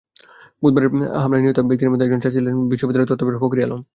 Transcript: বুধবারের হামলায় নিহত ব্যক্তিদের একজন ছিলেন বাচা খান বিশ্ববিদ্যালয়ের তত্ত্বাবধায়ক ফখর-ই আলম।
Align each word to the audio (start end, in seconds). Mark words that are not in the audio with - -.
বুধবারের 0.63 0.89
হামলায় 1.21 1.41
নিহত 1.43 1.59
ব্যক্তিদের 1.61 2.05
একজন 2.07 2.21
ছিলেন 2.25 2.43
বাচা 2.43 2.55
খান 2.55 2.69
বিশ্ববিদ্যালয়ের 2.71 3.09
তত্ত্বাবধায়ক 3.09 3.43
ফখর-ই 3.43 3.65
আলম। 3.65 3.81